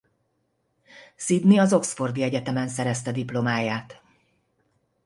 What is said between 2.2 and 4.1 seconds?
Egyetemen szerezte diplomáját.